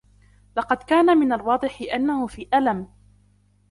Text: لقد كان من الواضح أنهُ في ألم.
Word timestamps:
لقد 0.57 0.77
كان 0.83 1.17
من 1.17 1.33
الواضح 1.33 1.81
أنهُ 1.93 2.27
في 2.27 2.47
ألم. 2.53 2.87